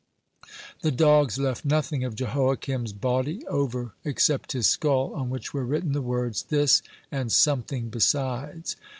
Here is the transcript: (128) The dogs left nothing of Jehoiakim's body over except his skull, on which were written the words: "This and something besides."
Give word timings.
(128) 0.81 0.81
The 0.81 0.97
dogs 0.97 1.37
left 1.37 1.63
nothing 1.63 2.03
of 2.03 2.15
Jehoiakim's 2.15 2.91
body 2.91 3.45
over 3.45 3.93
except 4.03 4.53
his 4.53 4.65
skull, 4.65 5.13
on 5.13 5.29
which 5.29 5.53
were 5.53 5.63
written 5.63 5.91
the 5.91 6.01
words: 6.01 6.41
"This 6.41 6.81
and 7.11 7.31
something 7.31 7.89
besides." 7.89 8.75